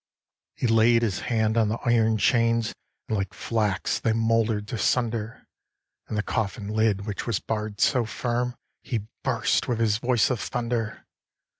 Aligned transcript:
He 0.55 0.65
laid 0.65 1.03
his 1.03 1.19
hand 1.19 1.57
on 1.57 1.69
the 1.69 1.77
iron 1.85 2.17
chains, 2.17 2.73
And 3.07 3.15
like 3.19 3.35
flax 3.35 3.99
they 3.99 4.13
moulder'd 4.13 4.73
asunder, 4.73 5.45
And 6.07 6.17
the 6.17 6.23
coffin 6.23 6.69
lid, 6.69 7.05
which 7.05 7.27
was 7.27 7.39
barr'd 7.39 7.79
so 7.79 8.05
firm, 8.05 8.55
He 8.81 9.05
burst 9.23 9.67
with 9.67 9.77
his 9.79 9.99
voice 9.99 10.31
of 10.31 10.39
thunder. 10.39 11.05